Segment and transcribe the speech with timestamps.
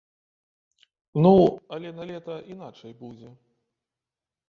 [1.25, 1.33] Ну,
[1.77, 3.29] але налета іначай будзе.